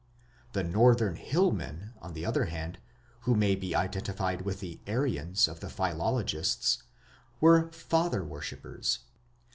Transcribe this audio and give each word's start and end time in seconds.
The 0.53 0.63
northern 0.63 1.15
hillmen, 1.15 1.93
on 2.01 2.13
the 2.15 2.25
other 2.25 2.45
hand, 2.45 2.79
who 3.19 3.35
may 3.35 3.53
be 3.53 3.75
identified 3.75 4.41
with 4.41 4.59
the 4.59 4.79
"Aryans" 4.87 5.47
of 5.47 5.59
the 5.59 5.69
philologists, 5.69 6.81
were 7.39 7.71
father 7.71 8.23
worshippers. 8.23 9.01